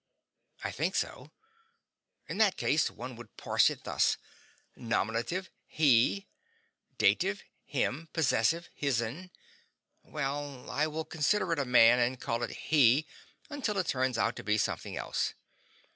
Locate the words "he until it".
12.49-13.85